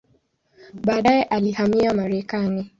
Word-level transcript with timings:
Baadaye 0.83 1.23
alihamia 1.23 1.93
Marekani. 1.93 2.69